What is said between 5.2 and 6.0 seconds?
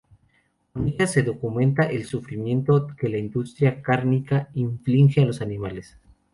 a los animales.